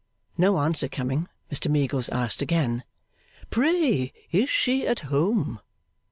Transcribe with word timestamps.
No 0.35 0.57
answer 0.57 0.87
coming, 0.87 1.27
Mr 1.51 1.69
Meagles 1.69 2.09
asked 2.09 2.41
again. 2.41 2.83
'Pray 3.51 4.11
is 4.31 4.49
she 4.49 4.87
at 4.87 5.01
home? 5.11 5.59